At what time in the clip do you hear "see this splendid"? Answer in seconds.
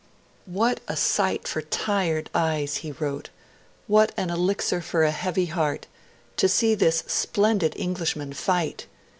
6.49-7.73